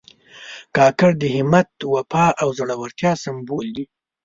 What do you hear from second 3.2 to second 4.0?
سمبول دي.